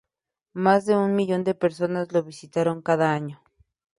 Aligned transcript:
Más 0.65 0.87
de 0.87 0.95
un 0.97 1.15
millón 1.15 1.43
de 1.43 1.53
personas 1.53 2.11
lo 2.11 2.23
visitaron 2.23 2.81
cada 2.81 3.13
año. 3.13 3.39